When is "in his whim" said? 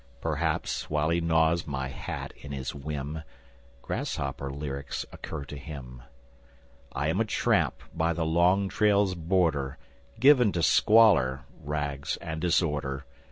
2.37-3.21